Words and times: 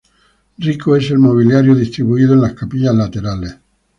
Rico 0.57 0.95
es 0.95 1.11
el 1.11 1.19
mobiliario 1.19 1.75
distribuido 1.75 2.33
en 2.33 2.41
las 2.41 2.53
capillas 2.55 2.95
laterales. 2.95 3.55